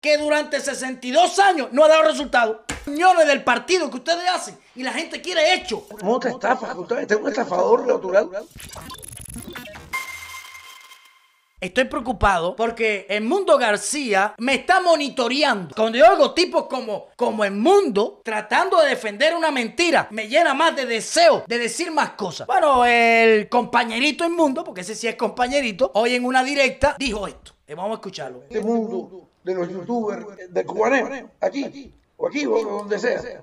que 0.00 0.16
durante 0.16 0.60
62 0.60 1.38
años 1.38 1.68
no 1.72 1.84
ha 1.84 1.88
dado 1.88 2.04
resultado. 2.04 2.64
Reuniones 2.86 3.26
del 3.26 3.44
partido 3.44 3.90
que 3.90 3.98
ustedes 3.98 4.28
hacen 4.28 4.58
y 4.74 4.82
la 4.82 4.92
gente 4.92 5.20
quiere 5.20 5.54
hecho. 5.54 5.86
¿Cómo 5.88 6.18
te 6.18 6.30
estafas? 6.30 6.74
Usted 6.76 7.10
es 7.10 7.16
un 7.18 7.28
estafador 7.28 7.86
natural. 7.86 8.30
Estoy 11.60 11.84
preocupado 11.84 12.56
porque 12.56 13.04
el 13.10 13.22
mundo 13.22 13.58
García 13.58 14.34
me 14.38 14.54
está 14.54 14.80
monitoreando. 14.80 15.74
Cuando 15.74 15.98
yo 15.98 16.10
oigo 16.10 16.32
tipos 16.32 16.64
como, 16.68 17.08
como 17.16 17.44
el 17.44 17.52
mundo 17.52 18.22
tratando 18.24 18.80
de 18.80 18.88
defender 18.88 19.36
una 19.36 19.50
mentira, 19.50 20.08
me 20.10 20.26
llena 20.26 20.54
más 20.54 20.74
de 20.74 20.86
deseo 20.86 21.44
de 21.46 21.58
decir 21.58 21.90
más 21.90 22.12
cosas. 22.12 22.46
Bueno, 22.46 22.86
el 22.86 23.50
compañerito 23.50 24.28
mundo, 24.30 24.64
porque 24.64 24.80
ese 24.80 24.94
sí 24.94 25.06
es 25.06 25.16
compañerito, 25.16 25.90
hoy 25.94 26.14
en 26.14 26.24
una 26.24 26.42
directa 26.42 26.96
dijo 26.98 27.26
esto. 27.26 27.52
Eh, 27.66 27.74
vamos 27.74 27.90
a 27.90 27.94
escucharlo. 27.96 28.44
Este 28.44 28.62
mundo 28.62 29.29
de 29.42 29.54
los 29.54 29.68
youtubers, 29.68 30.26
del 30.48 30.66
cubaneo, 30.66 31.30
aquí, 31.40 31.92
o 32.16 32.28
aquí, 32.28 32.46
o 32.46 32.62
donde 32.62 32.98
sea. 32.98 33.42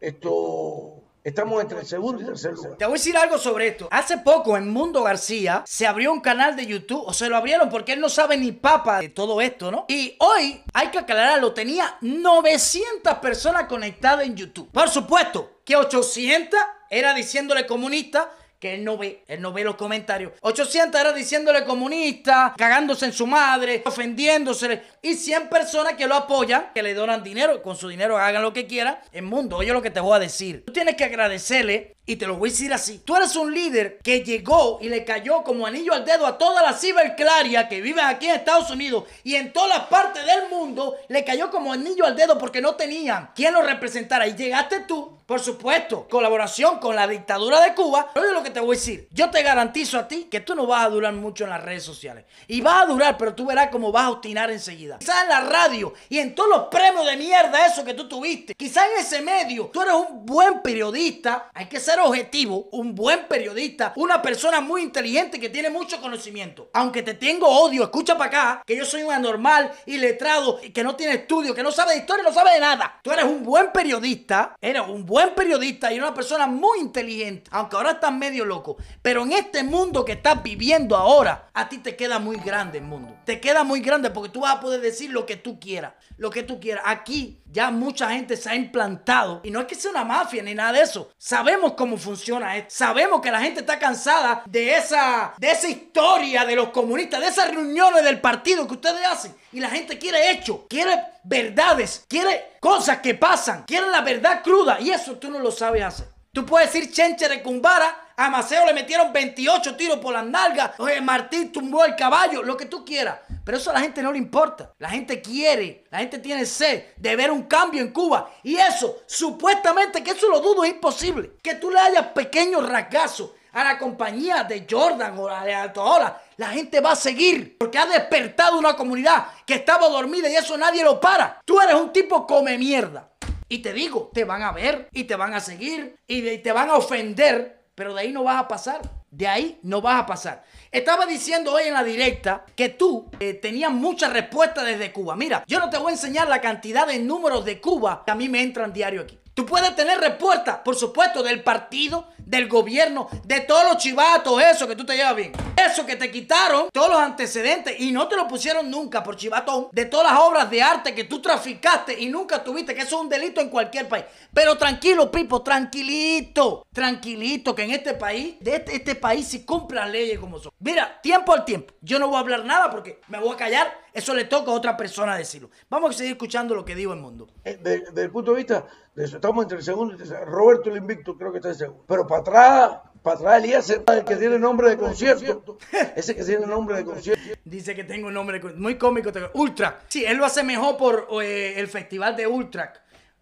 Esto 0.00 1.02
Estamos 1.24 1.62
entre 1.62 1.78
el 1.78 1.86
segundo 1.86 2.20
y 2.20 2.24
tercer 2.24 2.52
lugar. 2.52 2.76
Te 2.76 2.84
voy 2.84 2.94
a 2.94 2.98
decir 2.98 3.16
algo 3.16 3.38
sobre 3.38 3.68
esto. 3.68 3.86
Hace 3.92 4.18
poco 4.18 4.56
en 4.56 4.68
Mundo 4.68 5.04
García 5.04 5.62
se 5.64 5.86
abrió 5.86 6.12
un 6.12 6.20
canal 6.20 6.56
de 6.56 6.66
YouTube, 6.66 7.04
o 7.06 7.12
se 7.12 7.28
lo 7.28 7.36
abrieron 7.36 7.68
porque 7.68 7.92
él 7.92 8.00
no 8.00 8.08
sabe 8.08 8.36
ni 8.36 8.50
papa 8.50 8.98
de 8.98 9.08
todo 9.08 9.40
esto, 9.40 9.70
¿no? 9.70 9.84
Y 9.88 10.16
hoy, 10.18 10.60
hay 10.74 10.88
que 10.88 10.98
aclararlo, 10.98 11.54
tenía 11.54 11.96
900 12.00 13.14
personas 13.18 13.64
conectadas 13.68 14.26
en 14.26 14.34
YouTube. 14.34 14.68
Por 14.72 14.88
supuesto 14.88 15.60
que 15.64 15.76
800 15.76 16.58
era 16.90 17.14
diciéndole 17.14 17.66
comunista 17.68 18.32
que 18.62 18.74
él 18.74 18.84
no 18.84 18.96
ve, 18.96 19.24
él 19.26 19.40
no 19.40 19.52
ve 19.52 19.64
los 19.64 19.74
comentarios. 19.74 20.34
800 20.40 21.00
era 21.00 21.12
diciéndole 21.12 21.64
comunista, 21.64 22.54
cagándose 22.56 23.06
en 23.06 23.12
su 23.12 23.26
madre, 23.26 23.82
ofendiéndose. 23.84 24.82
Y 25.04 25.16
100 25.16 25.48
personas 25.48 25.94
que 25.94 26.06
lo 26.06 26.14
apoyan, 26.14 26.70
que 26.72 26.80
le 26.80 26.94
donan 26.94 27.24
dinero, 27.24 27.60
con 27.60 27.74
su 27.74 27.88
dinero 27.88 28.18
hagan 28.18 28.40
lo 28.40 28.52
que 28.52 28.68
quieran. 28.68 29.00
En 29.10 29.24
mundo, 29.24 29.56
oye 29.56 29.72
lo 29.72 29.82
que 29.82 29.90
te 29.90 29.98
voy 29.98 30.14
a 30.14 30.20
decir. 30.20 30.64
Tú 30.64 30.72
tienes 30.72 30.94
que 30.94 31.02
agradecerle 31.02 31.96
y 32.06 32.16
te 32.16 32.26
lo 32.26 32.36
voy 32.36 32.50
a 32.50 32.52
decir 32.52 32.72
así. 32.72 32.98
Tú 32.98 33.16
eres 33.16 33.34
un 33.34 33.52
líder 33.52 33.98
que 34.02 34.22
llegó 34.22 34.78
y 34.80 34.88
le 34.88 35.04
cayó 35.04 35.42
como 35.42 35.66
anillo 35.66 35.92
al 35.92 36.04
dedo 36.04 36.26
a 36.26 36.38
toda 36.38 36.62
la 36.62 36.72
ciberclaria 36.72 37.68
que 37.68 37.80
viven 37.80 38.04
aquí 38.04 38.26
en 38.26 38.36
Estados 38.36 38.70
Unidos 38.70 39.04
y 39.24 39.34
en 39.34 39.52
todas 39.52 39.70
las 39.70 39.86
partes 39.88 40.24
del 40.24 40.48
mundo. 40.48 40.96
Le 41.08 41.24
cayó 41.24 41.50
como 41.50 41.72
anillo 41.72 42.04
al 42.04 42.14
dedo 42.14 42.38
porque 42.38 42.60
no 42.60 42.76
tenían 42.76 43.30
quien 43.34 43.54
lo 43.54 43.62
representara. 43.62 44.26
Y 44.26 44.34
llegaste 44.34 44.80
tú, 44.80 45.18
por 45.26 45.40
supuesto, 45.40 46.08
colaboración 46.08 46.78
con 46.78 46.96
la 46.96 47.06
dictadura 47.06 47.60
de 47.60 47.74
Cuba. 47.74 48.10
Oye 48.14 48.32
lo 48.32 48.42
que 48.42 48.50
te 48.50 48.60
voy 48.60 48.76
a 48.76 48.78
decir. 48.78 49.08
Yo 49.12 49.30
te 49.30 49.42
garantizo 49.42 49.98
a 49.98 50.06
ti 50.06 50.28
que 50.30 50.40
tú 50.40 50.54
no 50.54 50.66
vas 50.66 50.84
a 50.84 50.90
durar 50.90 51.12
mucho 51.12 51.44
en 51.44 51.50
las 51.50 51.62
redes 51.62 51.84
sociales. 51.84 52.24
Y 52.48 52.60
vas 52.60 52.82
a 52.82 52.86
durar, 52.86 53.16
pero 53.16 53.34
tú 53.34 53.46
verás 53.46 53.68
cómo 53.70 53.92
vas 53.92 54.04
a 54.04 54.10
obstinar 54.10 54.50
enseguida. 54.50 54.91
Quizás 54.98 55.22
en 55.22 55.28
la 55.28 55.40
radio 55.40 55.92
y 56.08 56.18
en 56.18 56.34
todos 56.34 56.48
los 56.48 56.62
premios 56.68 57.06
de 57.06 57.16
mierda 57.16 57.66
eso 57.66 57.84
que 57.84 57.94
tú 57.94 58.08
tuviste. 58.08 58.54
Quizás 58.54 58.84
en 58.92 59.00
ese 59.00 59.22
medio 59.22 59.70
tú 59.72 59.82
eres 59.82 59.94
un 59.94 60.24
buen 60.26 60.62
periodista. 60.62 61.50
Hay 61.54 61.66
que 61.66 61.80
ser 61.80 62.00
objetivo, 62.00 62.68
un 62.72 62.94
buen 62.94 63.26
periodista, 63.28 63.92
una 63.96 64.20
persona 64.20 64.60
muy 64.60 64.82
inteligente 64.82 65.40
que 65.40 65.48
tiene 65.48 65.70
mucho 65.70 66.00
conocimiento. 66.00 66.70
Aunque 66.72 67.02
te 67.02 67.14
tengo 67.14 67.48
odio, 67.48 67.84
escucha 67.84 68.16
para 68.16 68.28
acá, 68.28 68.62
que 68.66 68.76
yo 68.76 68.84
soy 68.84 69.02
un 69.02 69.12
anormal, 69.12 69.72
iletrado, 69.86 70.60
que 70.72 70.84
no 70.84 70.96
tiene 70.96 71.14
estudio, 71.14 71.54
que 71.54 71.62
no 71.62 71.72
sabe 71.72 71.92
de 71.92 71.98
historia, 71.98 72.24
no 72.24 72.32
sabe 72.32 72.52
de 72.52 72.60
nada. 72.60 73.00
Tú 73.02 73.10
eres 73.10 73.24
un 73.24 73.42
buen 73.42 73.72
periodista, 73.72 74.56
eres 74.60 74.82
un 74.86 75.04
buen 75.06 75.34
periodista 75.34 75.92
y 75.92 75.98
una 75.98 76.14
persona 76.14 76.46
muy 76.46 76.80
inteligente, 76.80 77.50
aunque 77.52 77.76
ahora 77.76 77.92
estás 77.92 78.12
medio 78.12 78.44
loco. 78.44 78.76
Pero 79.00 79.22
en 79.22 79.32
este 79.32 79.62
mundo 79.62 80.04
que 80.04 80.12
estás 80.12 80.42
viviendo 80.42 80.96
ahora, 80.96 81.48
a 81.54 81.68
ti 81.68 81.78
te 81.78 81.96
queda 81.96 82.18
muy 82.18 82.36
grande 82.36 82.78
el 82.78 82.84
mundo. 82.84 83.16
Te 83.24 83.40
queda 83.40 83.64
muy 83.64 83.80
grande 83.80 84.10
porque 84.10 84.30
tú 84.30 84.40
vas 84.40 84.56
a 84.56 84.60
poder 84.60 84.80
decir 84.82 85.10
lo 85.10 85.24
que 85.24 85.36
tú 85.36 85.58
quieras, 85.58 85.94
lo 86.18 86.30
que 86.30 86.42
tú 86.42 86.60
quieras. 86.60 86.84
Aquí 86.86 87.38
ya 87.50 87.70
mucha 87.70 88.10
gente 88.10 88.36
se 88.36 88.50
ha 88.50 88.54
implantado 88.54 89.40
y 89.44 89.50
no 89.50 89.60
es 89.60 89.66
que 89.66 89.74
sea 89.74 89.90
una 89.90 90.04
mafia 90.04 90.42
ni 90.42 90.54
nada 90.54 90.72
de 90.72 90.82
eso. 90.82 91.10
Sabemos 91.16 91.74
cómo 91.74 91.96
funciona 91.96 92.56
esto. 92.56 92.74
Sabemos 92.74 93.20
que 93.20 93.30
la 93.30 93.40
gente 93.40 93.60
está 93.60 93.78
cansada 93.78 94.42
de 94.46 94.76
esa, 94.76 95.34
de 95.38 95.50
esa 95.50 95.68
historia 95.68 96.44
de 96.44 96.56
los 96.56 96.68
comunistas, 96.68 97.20
de 97.20 97.28
esas 97.28 97.50
reuniones 97.50 98.04
del 98.04 98.20
partido 98.20 98.66
que 98.66 98.74
ustedes 98.74 99.06
hacen. 99.06 99.34
Y 99.52 99.60
la 99.60 99.70
gente 99.70 99.98
quiere 99.98 100.30
hecho, 100.30 100.66
quiere 100.68 101.00
verdades, 101.24 102.04
quiere 102.08 102.52
cosas 102.60 102.98
que 102.98 103.14
pasan, 103.14 103.64
quiere 103.64 103.88
la 103.88 104.00
verdad 104.00 104.42
cruda. 104.42 104.80
Y 104.80 104.90
eso 104.90 105.16
tú 105.16 105.30
no 105.30 105.38
lo 105.38 105.50
sabes 105.50 105.82
hacer. 105.82 106.11
Tú 106.34 106.46
puedes 106.46 106.72
decir 106.72 106.90
Chenche 106.90 107.28
de 107.28 107.42
Cumbara, 107.42 108.14
a 108.16 108.30
Maceo 108.30 108.64
le 108.64 108.72
metieron 108.72 109.12
28 109.12 109.76
tiros 109.76 109.98
por 109.98 110.14
las 110.14 110.24
nalgas, 110.24 110.70
Martín 111.02 111.52
tumbó 111.52 111.84
el 111.84 111.94
caballo, 111.94 112.42
lo 112.42 112.56
que 112.56 112.64
tú 112.64 112.86
quieras. 112.86 113.18
Pero 113.44 113.58
eso 113.58 113.68
a 113.68 113.74
la 113.74 113.82
gente 113.82 114.02
no 114.02 114.10
le 114.10 114.16
importa. 114.16 114.72
La 114.78 114.88
gente 114.88 115.20
quiere, 115.20 115.84
la 115.90 115.98
gente 115.98 116.20
tiene 116.20 116.46
sed 116.46 116.84
de 116.96 117.16
ver 117.16 117.30
un 117.30 117.42
cambio 117.42 117.82
en 117.82 117.92
Cuba. 117.92 118.30
Y 118.42 118.56
eso, 118.56 119.02
supuestamente, 119.06 120.02
que 120.02 120.12
eso 120.12 120.30
lo 120.30 120.40
dudo, 120.40 120.64
es 120.64 120.70
imposible. 120.70 121.32
Que 121.42 121.56
tú 121.56 121.70
le 121.70 121.78
hayas 121.78 122.06
pequeños 122.06 122.66
rasgazos 122.66 123.32
a 123.52 123.62
la 123.62 123.78
compañía 123.78 124.42
de 124.44 124.66
Jordan 124.70 125.18
o 125.18 125.28
la 125.28 125.44
de 125.44 125.54
Alto 125.54 125.84
Hora, 125.84 126.22
la 126.38 126.48
gente 126.48 126.80
va 126.80 126.92
a 126.92 126.96
seguir 126.96 127.58
porque 127.58 127.76
ha 127.76 127.84
despertado 127.84 128.58
una 128.58 128.74
comunidad 128.74 129.26
que 129.44 129.56
estaba 129.56 129.86
dormida 129.90 130.30
y 130.30 130.36
eso 130.36 130.56
nadie 130.56 130.82
lo 130.82 130.98
para. 130.98 131.40
Tú 131.44 131.60
eres 131.60 131.74
un 131.74 131.92
tipo 131.92 132.26
come 132.26 132.56
mierda. 132.56 133.11
Y 133.52 133.58
te 133.58 133.74
digo, 133.74 134.10
te 134.14 134.24
van 134.24 134.40
a 134.42 134.50
ver 134.50 134.88
y 134.92 135.04
te 135.04 135.14
van 135.14 135.34
a 135.34 135.40
seguir 135.40 135.96
y 136.06 136.38
te 136.38 136.52
van 136.52 136.70
a 136.70 136.76
ofender, 136.76 137.66
pero 137.74 137.92
de 137.92 138.00
ahí 138.00 138.10
no 138.10 138.24
vas 138.24 138.40
a 138.40 138.48
pasar. 138.48 138.80
De 139.10 139.28
ahí 139.28 139.60
no 139.62 139.82
vas 139.82 140.00
a 140.00 140.06
pasar. 140.06 140.42
Estaba 140.70 141.04
diciendo 141.04 141.52
hoy 141.52 141.64
en 141.64 141.74
la 141.74 141.84
directa 141.84 142.46
que 142.56 142.70
tú 142.70 143.10
eh, 143.20 143.34
tenías 143.34 143.70
muchas 143.70 144.10
respuestas 144.10 144.64
desde 144.64 144.90
Cuba. 144.90 145.16
Mira, 145.16 145.44
yo 145.46 145.60
no 145.60 145.68
te 145.68 145.76
voy 145.76 145.90
a 145.90 145.96
enseñar 145.96 146.28
la 146.28 146.40
cantidad 146.40 146.86
de 146.86 146.98
números 146.98 147.44
de 147.44 147.60
Cuba 147.60 148.04
que 148.06 148.12
a 148.12 148.14
mí 148.14 148.26
me 148.30 148.40
entran 148.40 148.72
diario 148.72 149.02
aquí. 149.02 149.18
Tú 149.34 149.46
puedes 149.46 149.74
tener 149.74 149.98
respuestas, 149.98 150.58
por 150.58 150.76
supuesto, 150.76 151.22
del 151.22 151.42
partido, 151.42 152.08
del 152.18 152.48
gobierno, 152.48 153.08
de 153.24 153.40
todos 153.40 153.64
los 153.64 153.78
chivatos, 153.78 154.42
eso 154.42 154.68
que 154.68 154.76
tú 154.76 154.84
te 154.84 154.94
llevas 154.94 155.16
bien. 155.16 155.32
Eso 155.56 155.86
que 155.86 155.96
te 155.96 156.10
quitaron, 156.10 156.68
todos 156.70 156.90
los 156.90 156.98
antecedentes 156.98 157.80
y 157.80 157.92
no 157.92 158.08
te 158.08 158.16
lo 158.16 158.28
pusieron 158.28 158.70
nunca 158.70 159.02
por 159.02 159.16
chivatón, 159.16 159.68
de 159.72 159.86
todas 159.86 160.12
las 160.12 160.20
obras 160.20 160.50
de 160.50 160.62
arte 160.62 160.94
que 160.94 161.04
tú 161.04 161.22
traficaste 161.22 161.98
y 161.98 162.08
nunca 162.08 162.44
tuviste, 162.44 162.74
que 162.74 162.82
eso 162.82 162.96
es 162.96 163.02
un 163.02 163.08
delito 163.08 163.40
en 163.40 163.48
cualquier 163.48 163.88
país. 163.88 164.04
Pero 164.34 164.58
tranquilo, 164.58 165.10
Pipo, 165.10 165.42
tranquilito, 165.42 166.66
tranquilito, 166.72 167.54
que 167.54 167.62
en 167.62 167.70
este 167.70 167.94
país, 167.94 168.36
de 168.40 168.56
este, 168.56 168.76
este 168.76 168.94
país, 168.94 169.28
si 169.28 169.46
las 169.72 169.90
leyes 169.90 170.18
como 170.18 170.38
son. 170.38 170.52
Mira, 170.58 171.00
tiempo 171.00 171.32
al 171.32 171.44
tiempo. 171.44 171.74
Yo 171.80 171.98
no 171.98 172.08
voy 172.08 172.16
a 172.16 172.20
hablar 172.20 172.44
nada 172.44 172.70
porque 172.70 173.00
me 173.08 173.18
voy 173.18 173.34
a 173.34 173.36
callar. 173.36 173.82
Eso 173.92 174.14
le 174.14 174.24
toca 174.24 174.50
a 174.50 174.54
otra 174.54 174.76
persona 174.76 175.16
decirlo. 175.16 175.50
Vamos 175.68 175.94
a 175.94 175.98
seguir 175.98 176.12
escuchando 176.12 176.54
lo 176.54 176.64
que 176.64 176.74
digo 176.74 176.92
el 176.92 177.00
mundo. 177.00 177.28
Eh, 177.44 177.58
desde 177.60 178.02
el 178.02 178.10
punto 178.10 178.32
de 178.32 178.38
vista 178.38 178.66
estamos 178.96 179.44
entre 179.44 179.58
el 179.58 179.64
segundo 179.64 179.92
y 179.92 179.96
el 179.96 179.98
tercero. 179.98 180.24
Roberto 180.26 180.70
el 180.70 180.76
invicto, 180.76 181.16
creo 181.16 181.32
que 181.32 181.38
está 181.38 181.48
en 181.48 181.54
segundo. 181.54 181.84
Pero 181.86 182.06
para 182.06 182.20
atrás, 182.20 182.80
para 183.02 183.16
atrás 183.16 183.42
Elías, 183.42 183.70
el 183.70 184.04
que 184.04 184.16
tiene 184.16 184.38
nombre 184.38 184.70
de 184.70 184.76
concierto. 184.76 185.58
Ese 185.96 186.14
que 186.14 186.24
tiene 186.24 186.46
nombre 186.46 186.76
de 186.76 186.84
concierto. 186.84 187.22
Dice 187.44 187.74
que 187.74 187.84
tengo 187.84 188.08
un 188.08 188.14
nombre 188.14 188.38
de, 188.38 188.52
muy 188.54 188.76
cómico. 188.76 189.10
Ultra. 189.34 189.80
Sí, 189.88 190.04
él 190.04 190.16
lo 190.16 190.24
hace 190.24 190.42
mejor 190.42 190.76
por 190.76 191.08
eh, 191.22 191.54
el 191.58 191.68
festival 191.68 192.16
de 192.16 192.26
Ultra. 192.26 192.72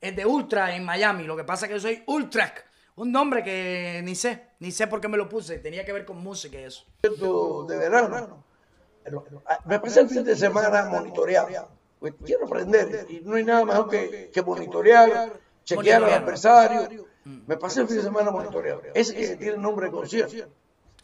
Es 0.00 0.16
de 0.16 0.26
Ultra 0.26 0.74
en 0.74 0.84
Miami. 0.84 1.24
Lo 1.24 1.36
que 1.36 1.44
pasa 1.44 1.66
es 1.66 1.68
que 1.68 1.74
yo 1.76 1.80
soy 1.80 2.02
Ultra. 2.06 2.52
Un 2.96 3.12
nombre 3.12 3.42
que 3.42 4.02
ni 4.04 4.14
sé, 4.14 4.48
ni 4.58 4.72
sé 4.72 4.86
por 4.86 5.00
qué 5.00 5.08
me 5.08 5.16
lo 5.16 5.28
puse. 5.28 5.58
Tenía 5.58 5.84
que 5.84 5.92
ver 5.92 6.04
con 6.04 6.18
música 6.18 6.58
y 6.60 6.64
eso. 6.64 6.84
De 7.02 7.76
verano. 7.78 8.44
Me 9.64 9.80
pasé 9.80 10.00
el 10.00 10.08
fin 10.08 10.24
de 10.24 10.36
semana 10.36 10.84
monitoreado. 10.84 11.68
Quiero 12.24 12.46
aprender 12.46 13.06
y 13.08 13.20
no 13.20 13.36
hay 13.36 13.44
nada 13.44 13.64
mejor 13.64 13.88
que, 13.88 14.30
que 14.32 14.42
monitorear 14.42 15.32
chequear 15.64 16.04
al 16.04 16.12
adversario. 16.12 17.06
Me 17.24 17.56
pasé 17.56 17.82
el 17.82 17.86
fin 17.86 17.96
de 17.96 18.02
semana 18.02 18.30
monitoreando. 18.30 18.82
Ese 18.94 19.14
que 19.14 19.36
tiene 19.36 19.54
el 19.54 19.62
nombre 19.62 19.86
de 19.86 19.92
concierto. 19.92 20.48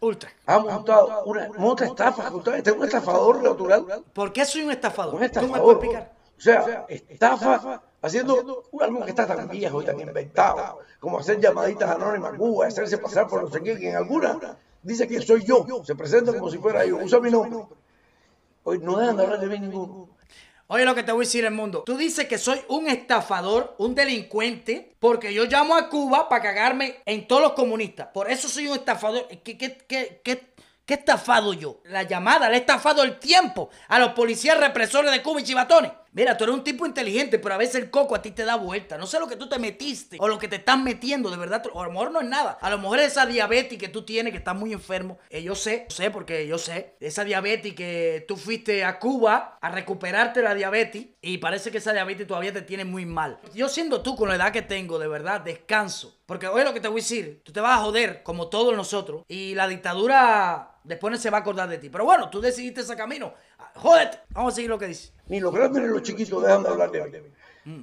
Ultra. 0.01 0.31
Ha 0.47 0.59
montado 0.59 1.25
una, 1.25 1.49
monta 1.57 1.87
estafa. 1.87 2.31
Es 2.57 2.73
un 2.73 2.85
estafador 2.85 3.43
natural. 3.43 4.05
¿Por 4.13 4.33
qué 4.33 4.45
soy 4.45 4.63
un 4.63 4.73
estafador? 4.73 5.15
Un 5.15 5.23
estafador. 5.23 5.85
O 5.85 6.41
sea, 6.41 6.85
estafa 6.89 7.83
haciendo 8.03 8.65
algo 8.81 9.05
que 9.05 9.11
está 9.11 9.27
tan 9.27 9.49
viejo 9.49 9.83
y 9.83 9.85
tan 9.85 9.99
inventado, 9.99 10.81
como 11.01 11.19
hacer 11.19 11.41
llamaditas 11.41 11.91
anónimas 11.91 12.35
a 12.35 12.37
Cuba, 12.37 12.67
hacerse 12.67 12.99
pasar 12.99 13.27
por 13.27 13.43
no 13.43 13.51
sé 13.51 13.61
quién, 13.63 13.83
en 13.83 13.97
alguna 13.97 14.59
dice 14.83 15.09
que 15.09 15.21
soy 15.21 15.45
yo, 15.45 15.67
se 15.85 15.95
presenta 15.97 16.33
como 16.33 16.51
si 16.51 16.59
fuera 16.59 16.85
yo, 16.85 16.99
usa 16.99 17.21
mi 17.21 17.31
nombre. 17.31 17.67
Hoy 18.63 18.79
no 18.79 18.97
dejan 18.99 19.17
de 19.17 19.23
hablar 19.25 19.41
de 19.41 19.47
mí 19.47 19.59
ninguno. 19.59 20.09
Oye 20.69 20.85
lo 20.85 20.97
que 20.97 21.05
te 21.05 21.13
voy 21.13 21.25
a 21.25 21.27
decir 21.27 21.45
el 21.45 21.53
mundo. 21.53 21.85
Tú 21.87 21.97
dices 21.97 22.27
que 22.27 22.39
soy 22.39 22.61
un 22.69 22.89
estafador, 22.89 23.77
un 23.79 23.95
delincuente, 23.95 24.97
porque 24.99 25.33
yo 25.33 25.45
llamo 25.45 25.77
a 25.77 25.89
Cuba 25.89 26.29
para 26.29 26.43
cagarme 26.43 26.97
en 27.07 27.29
todos 27.29 27.43
los 27.43 27.53
comunistas. 27.53 28.09
Por 28.13 28.29
eso 28.29 28.49
soy 28.49 28.67
un 28.67 28.77
estafador. 28.77 29.29
¿Qué, 29.45 29.57
qué, 29.57 29.79
qué, 29.87 30.21
qué, 30.25 30.95
estafado 30.95 31.53
yo? 31.53 31.81
La 31.85 32.03
llamada, 32.03 32.49
le 32.49 32.57
he 32.57 32.61
estafado 32.61 33.05
el 33.05 33.21
tiempo 33.21 33.71
a 33.87 34.01
los 34.01 34.13
policías 34.13 34.59
represores 34.59 35.13
de 35.13 35.23
Cuba 35.23 35.41
y 35.41 35.45
chivatones. 35.45 35.93
Mira, 36.17 36.35
tú 36.39 36.45
eres 36.45 36.57
un 36.57 36.65
tipo 36.65 36.87
inteligente, 36.87 37.39
pero 37.39 37.57
a 37.57 37.59
veces 37.59 37.75
el 37.75 37.91
coco 37.91 38.15
a 38.15 38.23
ti 38.23 38.31
te 38.31 38.47
da 38.47 38.57
vuelta. 38.57 38.97
No 38.97 39.07
sé 39.07 39.21
lo 39.21 39.29
que 39.29 39.37
tú 39.37 39.51
te 39.51 39.59
metiste 39.59 40.17
o 40.19 40.29
lo 40.29 40.39
que 40.39 40.49
te 40.49 40.57
estás 40.57 40.79
metiendo, 40.79 41.31
de 41.31 41.37
verdad. 41.37 41.63
O 41.75 41.83
a 41.83 41.85
lo 41.85 41.93
mejor 41.93 42.11
no 42.11 42.23
es 42.23 42.27
nada. 42.27 42.57
A 42.63 42.71
lo 42.71 42.79
mejor 42.79 43.01
es 43.01 43.09
esa 43.09 43.27
diabetes 43.27 43.79
que 43.79 43.89
tú 43.89 44.03
tienes, 44.03 44.31
que 44.31 44.39
estás 44.39 44.57
muy 44.57 44.73
enfermo. 44.73 45.19
Eh, 45.29 45.43
yo 45.43 45.55
sé, 45.55 45.85
sé 45.91 46.11
porque 46.11 46.47
yo 46.47 46.57
sé. 46.57 46.97
Esa 47.01 47.23
diabetes 47.23 47.75
que 47.75 48.25
tú 48.27 48.39
fuiste 48.39 48.83
a 48.83 48.99
Cuba 48.99 49.59
a 49.61 49.69
recuperarte 49.69 50.41
la 50.41 50.55
diabetes 50.55 51.05
y 51.21 51.37
parece 51.37 51.71
que 51.71 51.79
esa 51.79 51.93
diabetes 51.93 52.27
todavía 52.27 52.55
te 52.55 52.63
tiene 52.63 52.87
muy 52.87 53.05
mal. 53.05 53.39
Yo 53.53 53.69
siendo 53.69 54.01
tú 54.01 54.17
con 54.17 54.31
la 54.31 54.37
edad 54.37 54.53
que 54.53 54.63
tengo, 54.63 54.99
de 54.99 55.09
verdad, 55.09 55.43
descanso. 55.43 56.17
Porque 56.25 56.49
oye 56.49 56.65
lo 56.65 56.73
que 56.73 56.81
te 56.81 56.89
voy 56.89 57.01
a 57.01 57.05
decir, 57.05 57.43
tú 57.45 57.53
te 57.53 57.61
vas 57.61 57.79
a 57.79 57.83
joder 57.83 58.23
como 58.23 58.49
todos 58.49 58.75
nosotros 58.75 59.23
y 59.29 59.55
la 59.55 59.69
dictadura 59.69 60.77
después 60.87 61.13
no 61.13 61.19
se 61.19 61.31
va 61.31 61.39
a 61.39 61.41
acordar 61.41 61.69
de 61.69 61.79
ti. 61.79 61.91
Pero 61.91 62.05
bueno, 62.05 62.31
tú 62.31 62.41
decidiste 62.41 62.81
ese 62.81 62.97
camino. 62.97 63.35
Jódete. 63.77 64.19
Vamos 64.31 64.53
a 64.53 64.57
seguir 64.57 64.71
lo 64.71 64.79
que 64.79 64.87
dice. 64.87 65.11
Ni 65.29 65.41
los 65.41 65.53
grandes 65.55 65.83
ni 65.83 65.89
los 65.89 66.03
chiquitos 66.03 66.43
dejan 66.43 66.63
de 66.63 66.69
hablar 66.69 66.91
de 66.91 67.21
mí. 67.21 67.29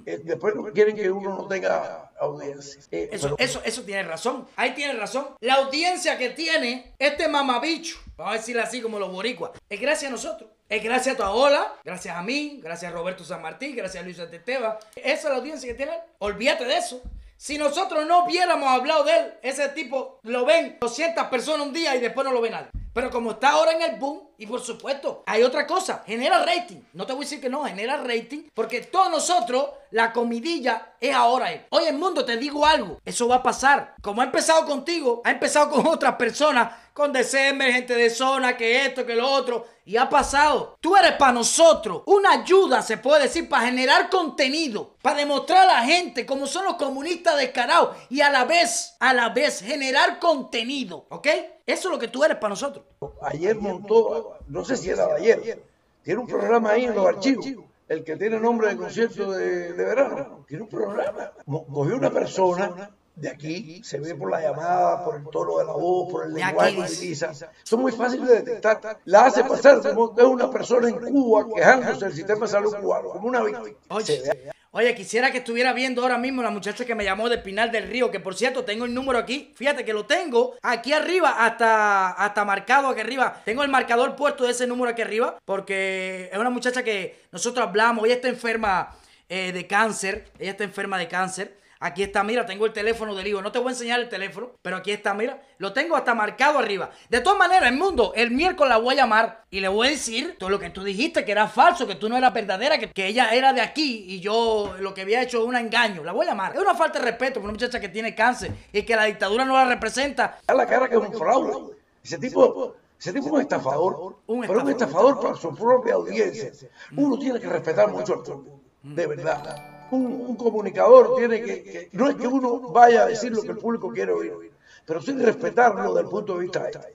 Eh, 0.05 0.21
después 0.23 0.53
quieren 0.73 0.95
que 0.95 1.11
uno 1.11 1.35
no 1.35 1.45
tenga 1.47 2.09
audiencia. 2.17 2.81
Eh, 2.89 3.09
Eso, 3.11 3.35
pero- 3.35 3.35
eso, 3.39 3.61
eso 3.65 3.81
tiene 3.83 4.03
razón. 4.03 4.47
Ahí 4.55 4.71
tiene 4.73 4.93
razón. 4.93 5.27
La 5.41 5.55
audiencia 5.55 6.17
que 6.17 6.29
tiene 6.29 6.93
este 6.99 7.27
mamabicho, 7.27 7.97
vamos 8.15 8.35
a 8.35 8.37
decirle 8.37 8.61
así 8.61 8.81
como 8.81 8.97
los 8.97 9.11
boricuas, 9.11 9.51
es 9.69 9.81
gracias 9.81 10.09
a 10.09 10.13
nosotros. 10.13 10.49
Es 10.69 10.81
gracias 10.81 11.15
a 11.15 11.17
tu 11.17 11.23
Ola, 11.29 11.73
gracias 11.83 12.15
a 12.15 12.21
mí, 12.23 12.61
gracias 12.63 12.91
a 12.91 12.95
Roberto 12.95 13.25
San 13.25 13.41
Martín, 13.41 13.75
gracias 13.75 14.01
a 14.01 14.05
Luis 14.05 14.15
Teteva. 14.17 14.79
Esa 14.95 15.13
es 15.13 15.23
la 15.25 15.35
audiencia 15.35 15.67
que 15.67 15.75
tiene 15.75 15.93
él. 15.95 15.99
Olvídate 16.19 16.63
de 16.63 16.77
eso. 16.77 17.01
Si 17.35 17.57
nosotros 17.57 18.07
no 18.07 18.23
hubiéramos 18.23 18.69
hablado 18.69 19.03
de 19.03 19.17
él, 19.17 19.33
ese 19.41 19.67
tipo 19.69 20.19
lo 20.23 20.45
ven 20.45 20.77
200 20.79 21.25
personas 21.25 21.67
un 21.67 21.73
día 21.73 21.93
y 21.93 21.99
después 21.99 22.23
no 22.25 22.31
lo 22.31 22.39
ve 22.39 22.49
nadie. 22.51 22.69
Pero 22.93 23.09
como 23.11 23.31
está 23.31 23.49
ahora 23.49 23.73
en 23.73 23.81
el 23.81 23.99
boom, 23.99 24.29
y 24.37 24.45
por 24.45 24.61
supuesto, 24.61 25.23
hay 25.25 25.43
otra 25.43 25.67
cosa, 25.67 26.03
genera 26.05 26.43
rating. 26.43 26.81
No 26.93 27.05
te 27.05 27.13
voy 27.13 27.23
a 27.23 27.25
decir 27.25 27.41
que 27.41 27.49
no, 27.49 27.65
genera 27.65 27.97
rating, 27.97 28.49
porque 28.53 28.81
todos 28.81 29.09
nosotros, 29.09 29.69
la 29.91 30.11
comidilla 30.11 30.93
es 30.99 31.13
ahora 31.13 31.51
él. 31.51 31.65
Oye, 31.69 31.89
el 31.89 31.97
mundo, 31.97 32.25
te 32.25 32.37
digo 32.37 32.65
algo, 32.65 32.99
eso 33.05 33.27
va 33.27 33.35
a 33.37 33.43
pasar. 33.43 33.95
Como 34.01 34.21
ha 34.21 34.25
empezado 34.25 34.65
contigo, 34.65 35.21
ha 35.23 35.31
empezado 35.31 35.69
con 35.69 35.87
otras 35.93 36.15
personas, 36.15 36.73
con 36.93 37.11
DCM, 37.11 37.61
gente 37.71 37.95
de 37.95 38.09
zona, 38.09 38.55
que 38.55 38.85
esto, 38.85 39.05
que 39.05 39.15
lo 39.15 39.29
otro, 39.29 39.65
y 39.85 39.97
ha 39.97 40.09
pasado. 40.09 40.77
Tú 40.79 40.95
eres 40.95 41.13
para 41.13 41.33
nosotros 41.33 42.03
una 42.05 42.31
ayuda, 42.31 42.81
se 42.81 42.97
puede 42.97 43.23
decir, 43.23 43.49
para 43.49 43.65
generar 43.65 44.09
contenido, 44.09 44.95
para 45.01 45.17
demostrar 45.17 45.69
a 45.69 45.79
la 45.79 45.85
gente 45.85 46.25
cómo 46.25 46.47
son 46.47 46.65
los 46.65 46.75
comunistas 46.75 47.37
descarados 47.37 47.95
y 48.09 48.21
a 48.21 48.29
la 48.29 48.45
vez, 48.45 48.95
a 48.99 49.13
la 49.13 49.29
vez, 49.29 49.61
generar 49.61 50.19
contenido, 50.19 51.05
¿ok? 51.09 51.27
Eso 51.65 51.87
es 51.87 51.93
lo 51.93 51.99
que 51.99 52.09
tú 52.09 52.23
eres 52.23 52.37
para 52.37 52.49
nosotros. 52.49 52.85
Ayer 53.21 53.55
montó, 53.55 54.37
no 54.47 54.63
sé 54.63 54.77
si 54.77 54.89
era 54.89 55.07
de 55.07 55.13
ayer, 55.13 55.63
tiene 56.03 56.19
un 56.19 56.27
programa 56.27 56.71
ahí 56.71 56.85
en 56.85 56.95
los 56.95 57.05
archivos, 57.05 57.45
el 57.87 58.03
que 58.03 58.15
tiene 58.17 58.39
nombre 58.39 58.69
de 58.69 58.77
concierto 58.77 59.31
de, 59.31 59.73
de 59.73 59.83
verano. 59.83 60.45
Tiene 60.47 60.63
un 60.63 60.69
programa. 60.69 61.31
Cogió 61.45 61.95
una 61.95 62.11
persona 62.11 62.91
de 63.15 63.29
aquí, 63.29 63.83
se 63.83 63.99
ve 63.99 64.15
por 64.15 64.31
la 64.31 64.41
llamada, 64.41 65.05
por 65.05 65.15
el 65.15 65.23
tono 65.29 65.57
de 65.59 65.65
la 65.65 65.73
voz, 65.73 66.11
por 66.11 66.25
el 66.25 66.33
lenguaje 66.33 66.75
que 66.75 66.81
utiliza. 66.81 67.31
Son 67.63 67.81
muy 67.81 67.91
fáciles 67.91 68.27
de 68.27 68.35
detectar. 68.41 68.99
La 69.05 69.25
hace 69.25 69.43
pasar 69.43 69.81
como 69.81 70.15
es 70.17 70.23
una 70.23 70.49
persona 70.49 70.89
en 70.89 70.99
Cuba 70.99 71.47
quejándose 71.53 72.05
del 72.05 72.13
sistema 72.13 72.41
de 72.41 72.47
salud 72.47 72.75
cubano, 72.75 73.09
como 73.09 73.27
una 73.27 73.43
víctima. 73.43 73.75
Se 74.01 74.19
ve 74.21 74.52
Oye, 74.75 74.95
quisiera 74.95 75.31
que 75.31 75.37
estuviera 75.37 75.71
viendo 75.71 76.01
ahora 76.01 76.17
mismo 76.17 76.41
la 76.41 76.49
muchacha 76.49 76.83
que 76.83 76.95
me 76.95 77.03
llamó 77.03 77.29
de 77.29 77.37
Pinal 77.37 77.71
del 77.71 77.87
Río, 77.87 78.09
que 78.09 78.19
por 78.19 78.33
cierto 78.33 78.65
tengo 78.65 78.85
el 78.85 78.93
número 78.95 79.19
aquí. 79.19 79.53
Fíjate 79.53 79.85
que 79.85 79.93
lo 79.93 80.07
tengo 80.07 80.55
aquí 80.63 80.93
arriba, 80.93 81.45
hasta, 81.45 82.09
hasta 82.09 82.43
marcado 82.43 82.87
aquí 82.87 83.01
arriba. 83.01 83.39
Tengo 83.45 83.61
el 83.61 83.69
marcador 83.69 84.15
puesto 84.15 84.45
de 84.45 84.51
ese 84.51 84.65
número 84.65 84.89
aquí 84.89 85.03
arriba, 85.03 85.37
porque 85.45 86.27
es 86.33 86.39
una 86.39 86.49
muchacha 86.49 86.81
que 86.81 87.19
nosotros 87.31 87.67
hablamos. 87.67 88.03
Ella 88.05 88.15
está 88.15 88.29
enferma 88.29 88.95
eh, 89.29 89.51
de 89.51 89.67
cáncer. 89.67 90.31
Ella 90.39 90.49
está 90.49 90.63
enferma 90.63 90.97
de 90.97 91.07
cáncer. 91.07 91.55
Aquí 91.85 92.01
está, 92.01 92.23
mira, 92.23 92.45
tengo 92.45 92.65
el 92.65 92.71
teléfono 92.71 93.13
del 93.13 93.27
hijo. 93.27 93.41
No 93.41 93.51
te 93.51 93.59
voy 93.59 93.67
a 93.67 93.71
enseñar 93.71 93.99
el 93.99 94.07
teléfono, 94.07 94.51
pero 94.61 94.77
aquí 94.77 94.91
está, 94.91 95.13
mira. 95.13 95.41
Lo 95.57 95.73
tengo 95.73 95.97
hasta 95.97 96.15
marcado 96.15 96.59
arriba. 96.59 96.91
De 97.09 97.19
todas 97.19 97.37
maneras, 97.37 97.69
el 97.69 97.75
mundo, 97.77 98.13
el 98.15 98.31
miércoles 98.31 98.69
la 98.69 98.77
voy 98.77 98.93
a 98.93 98.97
llamar 98.99 99.43
y 99.49 99.59
le 99.59 99.67
voy 99.67 99.87
a 99.87 99.89
decir 99.91 100.37
todo 100.39 100.49
lo 100.49 100.59
que 100.59 100.69
tú 100.69 100.81
dijiste, 100.81 101.25
que 101.25 101.33
era 101.33 101.45
falso, 101.49 101.85
que 101.85 101.95
tú 101.95 102.07
no 102.07 102.15
eras 102.15 102.33
verdadera, 102.33 102.77
que, 102.77 102.89
que 102.89 103.05
ella 103.07 103.31
era 103.33 103.51
de 103.51 103.59
aquí 103.59 104.05
y 104.07 104.21
yo 104.21 104.75
lo 104.79 104.93
que 104.93 105.01
había 105.01 105.21
hecho 105.21 105.39
es 105.41 105.43
un 105.45 105.57
engaño. 105.57 106.05
La 106.05 106.13
voy 106.13 106.25
a 106.25 106.29
llamar. 106.29 106.53
Es 106.55 106.61
una 106.61 106.73
falta 106.73 106.99
de 106.99 107.05
respeto 107.05 107.33
por 107.41 107.43
una 107.43 107.51
muchacha 107.51 107.81
que 107.81 107.89
tiene 107.89 108.15
cáncer 108.15 108.51
y 108.71 108.83
que 108.83 108.95
la 108.95 109.03
dictadura 109.03 109.43
no 109.43 109.53
la 109.55 109.65
representa. 109.65 110.39
da 110.47 110.53
la 110.53 110.65
cara 110.65 110.87
que 110.87 110.95
es 110.95 111.01
un 111.01 111.11
fraude. 111.13 111.75
Ese 112.01 112.17
tipo, 112.17 112.75
ese 112.97 113.11
tipo 113.11 113.25
es 113.27 113.31
un 113.33 113.41
estafador, 113.41 114.15
Un 114.27 114.39
pero 114.47 114.61
un 114.61 114.69
estafador. 114.69 114.71
estafador 114.71 115.19
para 115.21 115.35
su 115.35 115.53
propia 115.53 115.95
audiencia. 115.95 116.49
Uno 116.95 117.19
tiene 117.19 117.41
que 117.41 117.47
respetar 117.47 117.89
mucho 117.91 118.13
al 118.13 118.23
público, 118.23 118.61
de 118.83 119.05
verdad. 119.07 119.72
Un, 119.93 120.25
un 120.29 120.35
comunicador 120.35 121.15
tiene 121.15 121.41
que, 121.41 121.89
no 121.91 122.09
es 122.09 122.15
que 122.15 122.27
uno 122.27 122.59
vaya 122.71 123.03
a 123.03 123.05
decir 123.07 123.31
lo 123.31 123.41
que 123.41 123.51
el 123.51 123.57
público 123.57 123.89
quiere 123.89 124.11
oír, 124.11 124.51
pero 124.85 125.01
sí 125.01 125.13
respetarlo 125.13 125.93
desde 125.93 126.01
el 126.01 126.09
punto 126.09 126.33
de 126.33 126.39
vista 126.41 126.67
ético. 126.67 126.85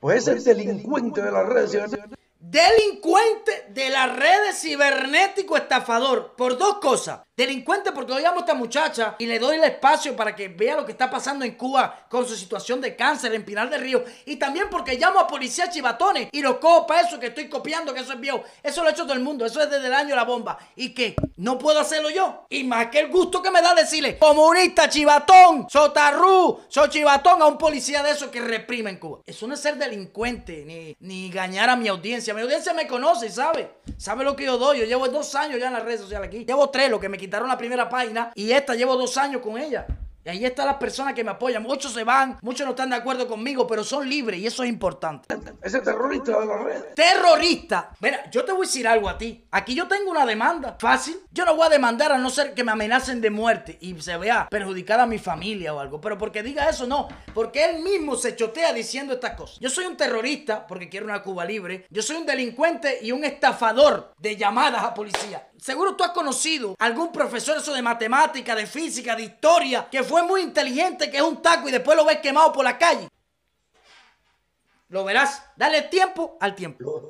Pues 0.00 0.28
ese 0.28 0.54
delincuente 0.54 1.22
de 1.22 1.32
las 1.32 1.48
redes 1.48 1.70
cibernéticas 1.70 2.16
Delincuente 2.38 3.66
de 3.70 3.90
las 3.90 4.14
redes 4.14 4.60
cibernético 4.60 5.56
estafador. 5.56 6.34
Por 6.36 6.56
dos 6.56 6.78
cosas. 6.78 7.25
Delincuente 7.36 7.92
porque 7.92 8.14
hoy 8.14 8.22
llamo 8.22 8.38
a 8.38 8.40
esta 8.40 8.54
muchacha 8.54 9.14
y 9.18 9.26
le 9.26 9.38
doy 9.38 9.56
el 9.56 9.64
espacio 9.64 10.16
para 10.16 10.34
que 10.34 10.48
vea 10.48 10.74
lo 10.74 10.86
que 10.86 10.92
está 10.92 11.10
pasando 11.10 11.44
en 11.44 11.54
Cuba 11.54 12.06
con 12.08 12.26
su 12.26 12.34
situación 12.34 12.80
de 12.80 12.96
cáncer 12.96 13.34
en 13.34 13.44
Pinar 13.44 13.68
del 13.68 13.82
Río. 13.82 14.02
Y 14.24 14.36
también 14.36 14.68
porque 14.70 14.96
llamo 14.96 15.20
a 15.20 15.26
policías 15.26 15.68
chivatones 15.68 16.30
y 16.32 16.40
los 16.40 16.56
cojo 16.56 16.86
para 16.86 17.02
eso 17.02 17.20
que 17.20 17.26
estoy 17.26 17.50
copiando, 17.50 17.92
que 17.92 18.00
eso 18.00 18.14
es 18.14 18.20
viejo. 18.20 18.42
Eso 18.62 18.80
lo 18.80 18.88
ha 18.88 18.92
hecho 18.92 19.02
todo 19.02 19.12
el 19.12 19.20
mundo. 19.20 19.44
Eso 19.44 19.60
es 19.60 19.68
desde 19.68 19.86
el 19.86 19.92
año 19.92 20.08
de 20.08 20.16
la 20.16 20.24
bomba. 20.24 20.56
¿Y 20.76 20.94
qué? 20.94 21.14
¿No 21.36 21.58
puedo 21.58 21.78
hacerlo 21.78 22.08
yo? 22.08 22.46
Y 22.48 22.64
más 22.64 22.86
que 22.86 23.00
el 23.00 23.10
gusto 23.10 23.42
que 23.42 23.50
me 23.50 23.60
da 23.60 23.74
decirle, 23.74 24.16
comunista 24.16 24.88
chivatón, 24.88 25.66
sotarrú, 25.68 26.60
so 26.68 26.86
chivatón 26.86 27.42
a 27.42 27.46
un 27.46 27.58
policía 27.58 28.02
de 28.02 28.12
esos 28.12 28.30
que 28.30 28.40
reprime 28.40 28.88
en 28.88 28.96
Cuba. 28.96 29.18
Eso 29.26 29.46
no 29.46 29.52
es 29.52 29.60
ser 29.60 29.76
delincuente, 29.76 30.64
ni, 30.64 30.96
ni 31.00 31.26
engañar 31.26 31.68
a 31.68 31.76
mi 31.76 31.86
audiencia. 31.88 32.32
Mi 32.32 32.40
audiencia 32.40 32.72
me 32.72 32.86
conoce, 32.86 33.28
¿sabe? 33.28 33.68
Sabe 33.98 34.24
lo 34.24 34.34
que 34.34 34.46
yo 34.46 34.56
doy. 34.56 34.78
Yo 34.78 34.86
llevo 34.86 35.06
dos 35.08 35.34
años 35.34 35.60
ya 35.60 35.66
en 35.66 35.74
las 35.74 35.82
redes 35.82 36.00
sociales 36.00 36.28
aquí. 36.28 36.46
Llevo 36.46 36.70
tres, 36.70 36.88
lo 36.88 36.98
que 36.98 37.10
me 37.10 37.25
quitaron 37.26 37.48
la 37.48 37.58
primera 37.58 37.88
página. 37.88 38.30
Y 38.34 38.52
esta 38.52 38.74
llevo 38.74 38.96
dos 38.96 39.16
años 39.16 39.42
con 39.42 39.58
ella. 39.58 39.86
Y 40.26 40.28
ahí 40.28 40.44
están 40.44 40.66
las 40.66 40.74
personas 40.74 41.14
que 41.14 41.22
me 41.22 41.30
apoyan. 41.30 41.62
Muchos 41.62 41.92
se 41.92 42.02
van, 42.02 42.36
muchos 42.42 42.66
no 42.66 42.72
están 42.72 42.90
de 42.90 42.96
acuerdo 42.96 43.28
conmigo, 43.28 43.64
pero 43.64 43.84
son 43.84 44.08
libres 44.08 44.40
y 44.40 44.46
eso 44.48 44.64
es 44.64 44.68
importante. 44.68 45.32
ese 45.62 45.78
terrorista 45.80 46.40
de 46.40 46.46
las 46.46 46.64
redes. 46.64 46.94
Terrorista. 46.96 47.92
Mira, 48.00 48.28
yo 48.32 48.44
te 48.44 48.50
voy 48.50 48.66
a 48.66 48.66
decir 48.66 48.88
algo 48.88 49.08
a 49.08 49.16
ti. 49.16 49.46
Aquí 49.52 49.76
yo 49.76 49.86
tengo 49.86 50.10
una 50.10 50.26
demanda. 50.26 50.76
Fácil. 50.80 51.16
Yo 51.30 51.44
no 51.44 51.54
voy 51.54 51.66
a 51.66 51.70
demandar 51.70 52.10
a 52.10 52.18
no 52.18 52.28
ser 52.28 52.54
que 52.54 52.64
me 52.64 52.72
amenacen 52.72 53.20
de 53.20 53.30
muerte 53.30 53.78
y 53.80 54.00
se 54.00 54.16
vea 54.16 54.48
perjudicada 54.50 55.04
a 55.04 55.06
mi 55.06 55.18
familia 55.18 55.72
o 55.72 55.78
algo. 55.78 56.00
Pero 56.00 56.18
porque 56.18 56.42
diga 56.42 56.68
eso, 56.68 56.88
no. 56.88 57.06
Porque 57.32 57.64
él 57.64 57.84
mismo 57.84 58.16
se 58.16 58.34
chotea 58.34 58.72
diciendo 58.72 59.14
estas 59.14 59.34
cosas. 59.34 59.60
Yo 59.60 59.70
soy 59.70 59.84
un 59.84 59.96
terrorista 59.96 60.66
porque 60.66 60.88
quiero 60.88 61.06
una 61.06 61.22
Cuba 61.22 61.44
libre. 61.44 61.86
Yo 61.88 62.02
soy 62.02 62.16
un 62.16 62.26
delincuente 62.26 62.98
y 63.00 63.12
un 63.12 63.22
estafador 63.22 64.12
de 64.18 64.34
llamadas 64.34 64.82
a 64.82 64.92
policía. 64.92 65.46
Seguro 65.60 65.96
tú 65.96 66.04
has 66.04 66.10
conocido 66.10 66.74
algún 66.78 67.12
profesor 67.12 67.56
eso 67.56 67.72
de 67.72 67.82
matemática, 67.82 68.54
de 68.54 68.66
física, 68.66 69.16
de 69.16 69.24
historia, 69.24 69.88
que 69.90 70.02
fue 70.02 70.22
muy 70.22 70.42
inteligente, 70.42 71.10
que 71.10 71.16
es 71.16 71.22
un 71.22 71.40
taco 71.40 71.68
y 71.68 71.72
después 71.72 71.96
lo 71.96 72.04
ves 72.04 72.18
quemado 72.18 72.52
por 72.52 72.64
la 72.64 72.78
calle. 72.78 73.08
Lo 74.88 75.04
verás. 75.04 75.42
Dale 75.56 75.82
tiempo 75.82 76.36
al 76.40 76.54
tiempo. 76.54 76.84
Lo 76.84 77.08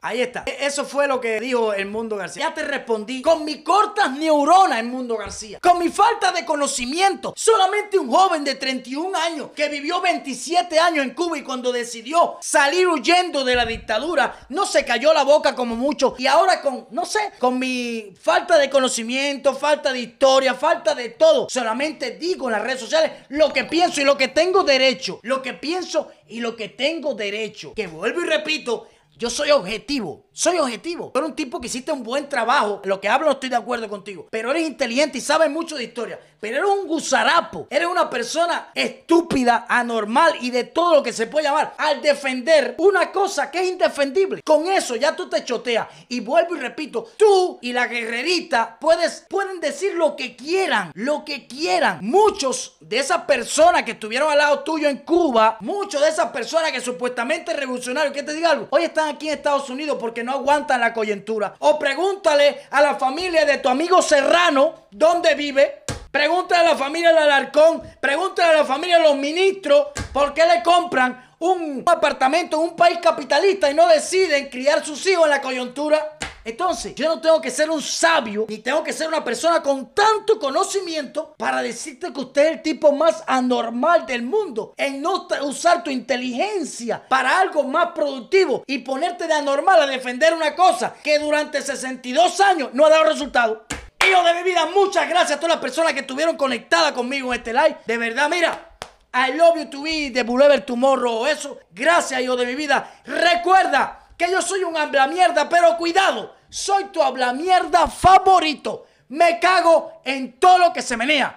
Ahí 0.00 0.22
está. 0.22 0.44
E- 0.46 0.66
Eso 0.66 0.84
fue 0.84 1.06
lo 1.06 1.20
que 1.20 1.38
dijo 1.40 1.72
el 1.74 1.86
Mundo 1.86 2.16
García. 2.16 2.48
Ya 2.48 2.54
te 2.54 2.62
respondí. 2.64 3.20
Con 3.22 3.44
mis 3.44 3.58
cortas 3.58 4.10
neuronas, 4.12 4.78
el 4.78 4.86
Mundo 4.86 5.16
García. 5.16 5.58
Con 5.60 5.78
mi 5.78 5.88
falta 5.90 6.32
de 6.32 6.44
conocimiento. 6.44 7.34
Solamente 7.36 7.98
un 7.98 8.10
joven 8.10 8.44
de 8.44 8.54
31 8.54 9.16
años 9.18 9.50
que 9.54 9.68
vivió 9.68 10.00
27 10.00 10.78
años 10.78 11.04
en 11.04 11.14
Cuba 11.14 11.36
y 11.38 11.42
cuando 11.42 11.70
decidió 11.72 12.36
salir 12.40 12.88
huyendo 12.88 13.44
de 13.44 13.56
la 13.56 13.66
dictadura, 13.66 14.46
no 14.48 14.64
se 14.66 14.84
cayó 14.84 15.12
la 15.12 15.24
boca 15.24 15.54
como 15.54 15.76
mucho. 15.76 16.14
Y 16.18 16.26
ahora 16.26 16.60
con, 16.62 16.86
no 16.90 17.04
sé, 17.04 17.32
con 17.38 17.58
mi 17.58 18.14
falta 18.20 18.56
de 18.58 18.70
conocimiento, 18.70 19.54
falta 19.54 19.92
de 19.92 20.00
historia, 20.00 20.54
falta 20.54 20.94
de 20.94 21.10
todo. 21.10 21.48
Solamente 21.50 22.12
digo 22.12 22.46
en 22.48 22.52
las 22.52 22.62
redes 22.62 22.80
sociales 22.80 23.12
lo 23.28 23.52
que 23.52 23.64
pienso 23.64 24.00
y 24.00 24.04
lo 24.04 24.16
que 24.16 24.28
tengo 24.28 24.62
derecho. 24.64 25.20
Lo 25.22 25.42
que 25.42 25.54
pienso 25.54 26.10
y 26.28 26.40
lo 26.40 26.56
que 26.56 26.68
tengo 26.68 27.14
derecho. 27.14 27.72
Que 27.74 27.86
vuelvo 27.86 28.20
y 28.22 28.24
repito, 28.26 28.77
yo 29.18 29.30
soy 29.30 29.50
objetivo, 29.50 30.27
soy 30.38 30.56
objetivo. 30.60 31.10
Tú 31.12 31.18
eres 31.18 31.30
un 31.30 31.34
tipo 31.34 31.60
que 31.60 31.66
hiciste 31.66 31.90
un 31.90 32.04
buen 32.04 32.28
trabajo. 32.28 32.80
Lo 32.84 33.00
que 33.00 33.08
hablo 33.08 33.26
no 33.26 33.32
estoy 33.32 33.48
de 33.48 33.56
acuerdo 33.56 33.88
contigo. 33.88 34.28
Pero 34.30 34.52
eres 34.52 34.68
inteligente 34.68 35.18
y 35.18 35.20
sabes 35.20 35.50
mucho 35.50 35.74
de 35.74 35.82
historia. 35.82 36.20
Pero 36.38 36.58
eres 36.58 36.70
un 36.70 36.86
gusarapo. 36.86 37.66
Eres 37.68 37.88
una 37.88 38.08
persona 38.08 38.70
estúpida, 38.72 39.66
anormal 39.68 40.34
y 40.40 40.52
de 40.52 40.62
todo 40.62 40.94
lo 40.94 41.02
que 41.02 41.12
se 41.12 41.26
puede 41.26 41.46
llamar. 41.46 41.74
Al 41.76 42.00
defender 42.00 42.76
una 42.78 43.10
cosa 43.10 43.50
que 43.50 43.62
es 43.62 43.68
indefendible. 43.68 44.40
Con 44.44 44.68
eso 44.68 44.94
ya 44.94 45.16
tú 45.16 45.28
te 45.28 45.42
choteas. 45.44 45.88
Y 46.06 46.20
vuelvo 46.20 46.54
y 46.54 46.60
repito, 46.60 47.08
tú 47.16 47.58
y 47.60 47.72
la 47.72 47.88
guerrerita 47.88 48.78
puedes, 48.80 49.26
pueden 49.28 49.58
decir 49.58 49.94
lo 49.94 50.14
que 50.14 50.36
quieran. 50.36 50.92
Lo 50.94 51.24
que 51.24 51.48
quieran. 51.48 51.98
Muchos 52.02 52.76
de 52.78 53.00
esas 53.00 53.22
personas 53.22 53.82
que 53.82 53.90
estuvieron 53.90 54.30
al 54.30 54.38
lado 54.38 54.60
tuyo 54.60 54.88
en 54.88 54.98
Cuba, 54.98 55.56
muchos 55.58 56.00
de 56.00 56.10
esas 56.10 56.30
personas 56.30 56.70
que 56.70 56.80
supuestamente 56.80 57.52
revolucionarios, 57.54 58.14
que 58.14 58.22
te 58.22 58.34
diga 58.34 58.52
algo, 58.52 58.68
hoy 58.70 58.84
están 58.84 59.08
aquí 59.08 59.26
en 59.26 59.34
Estados 59.34 59.68
Unidos 59.68 59.96
porque 59.98 60.27
no 60.28 60.34
aguantan 60.34 60.80
la 60.80 60.92
coyuntura. 60.92 61.54
O 61.60 61.78
pregúntale 61.78 62.66
a 62.70 62.82
la 62.82 62.96
familia 62.96 63.46
de 63.46 63.58
tu 63.58 63.68
amigo 63.70 64.02
Serrano 64.02 64.88
dónde 64.90 65.34
vive. 65.34 65.84
Pregúntale 66.10 66.66
a 66.66 66.72
la 66.72 66.76
familia 66.76 67.08
del 67.08 67.22
Alarcón, 67.22 67.82
pregúntale 68.00 68.50
a 68.50 68.58
la 68.58 68.64
familia 68.64 68.98
de 68.98 69.04
los 69.04 69.16
ministros 69.16 69.88
por 70.12 70.34
qué 70.34 70.46
le 70.46 70.62
compran 70.62 71.32
un 71.38 71.82
apartamento 71.86 72.56
en 72.56 72.70
un 72.70 72.76
país 72.76 72.98
capitalista 73.02 73.70
y 73.70 73.74
no 73.74 73.86
deciden 73.88 74.48
criar 74.48 74.84
sus 74.84 75.06
hijos 75.06 75.24
en 75.24 75.30
la 75.30 75.40
coyuntura. 75.40 76.18
Entonces, 76.44 76.94
yo 76.94 77.08
no 77.08 77.20
tengo 77.20 77.40
que 77.40 77.50
ser 77.50 77.70
un 77.70 77.82
sabio 77.82 78.46
ni 78.48 78.58
tengo 78.58 78.82
que 78.82 78.92
ser 78.92 79.08
una 79.08 79.24
persona 79.24 79.62
con 79.62 79.94
tanto 79.94 80.38
conocimiento 80.38 81.34
para 81.36 81.62
decirte 81.62 82.12
que 82.12 82.20
usted 82.20 82.46
es 82.46 82.52
el 82.52 82.62
tipo 82.62 82.92
más 82.92 83.22
anormal 83.26 84.06
del 84.06 84.22
mundo 84.22 84.74
en 84.76 85.02
no 85.02 85.28
usar 85.42 85.82
tu 85.82 85.90
inteligencia 85.90 87.06
para 87.08 87.38
algo 87.38 87.64
más 87.64 87.88
productivo 87.94 88.62
y 88.66 88.78
ponerte 88.78 89.26
de 89.26 89.34
anormal 89.34 89.82
a 89.82 89.86
defender 89.86 90.34
una 90.34 90.54
cosa 90.54 90.94
que 91.02 91.18
durante 91.18 91.60
62 91.62 92.40
años 92.40 92.70
no 92.72 92.86
ha 92.86 92.90
dado 92.90 93.04
resultado. 93.04 93.66
Hijo 94.08 94.22
de 94.22 94.34
mi 94.34 94.42
vida, 94.42 94.66
muchas 94.66 95.08
gracias 95.08 95.32
a 95.32 95.40
todas 95.40 95.56
las 95.56 95.62
personas 95.62 95.92
que 95.92 96.00
estuvieron 96.00 96.36
conectadas 96.36 96.92
conmigo 96.92 97.32
en 97.32 97.40
este 97.40 97.52
live. 97.52 97.76
De 97.84 97.98
verdad, 97.98 98.28
mira, 98.30 98.68
I 99.12 99.32
love 99.32 99.56
you 99.56 99.70
to 99.70 99.82
be 99.82 100.10
de 100.10 100.22
Boulevard 100.22 100.64
Tomorrow 100.64 101.26
eso. 101.26 101.58
Gracias, 101.72 102.20
hijo 102.20 102.36
de 102.36 102.46
mi 102.46 102.54
vida. 102.54 102.90
Recuerda 103.04 103.97
que 104.18 104.30
yo 104.30 104.42
soy 104.42 104.64
un 104.64 104.76
habla 104.76 105.06
mierda, 105.06 105.48
pero 105.48 105.76
cuidado, 105.78 106.34
soy 106.50 106.86
tu 106.86 107.00
habla 107.00 107.32
mierda 107.32 107.86
favorito. 107.86 108.86
Me 109.08 109.38
cago 109.38 110.02
en 110.04 110.38
todo 110.38 110.58
lo 110.58 110.72
que 110.72 110.82
se 110.82 110.96
menea. 110.96 111.34